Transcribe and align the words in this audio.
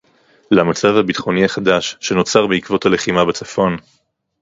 למצב 0.51 0.87
הביטחוני 0.95 1.45
החדש 1.45 1.97
שנוצר 1.99 2.47
בעקבות 2.47 2.85
הלחימה 2.85 3.25
בצפון 3.25 3.77